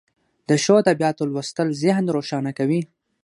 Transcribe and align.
د 0.49 0.49
ښو 0.63 0.73
ادبیاتو 0.83 1.23
لوستل 1.31 1.67
ذهن 1.83 2.05
روښانه 2.15 2.51
کوي. 2.59 2.81